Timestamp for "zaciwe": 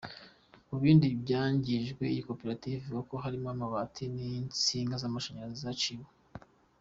5.65-6.07